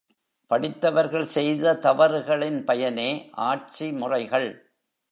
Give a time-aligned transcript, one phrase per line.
[0.47, 3.29] படித்தவர்கள் செய்த தவறுகளின் பயனே
[3.37, 4.49] ஆட்சிமுறைகள்.